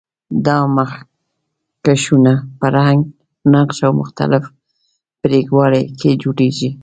دا 0.45 0.57
مخکشونه 0.77 2.33
په 2.59 2.65
رنګ، 2.75 3.01
نقش 3.53 3.77
او 3.87 3.91
مختلف 4.01 4.43
پرېړوالي 5.21 5.83
کې 5.99 6.11
جوړیږي. 6.21 6.69